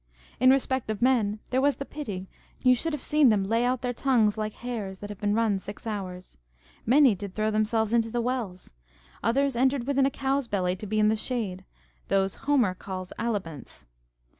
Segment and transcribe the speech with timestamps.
[0.39, 2.27] In respect of men, there was the pity,
[2.59, 5.59] you should have seen them lay out their tongues like hares that have been run
[5.59, 6.39] six hours.
[6.87, 8.73] Many did throw themselves into the wells.
[9.23, 11.65] Others entered within a cow's belly to be in the shade;
[12.07, 13.85] those Homer calls Alibants.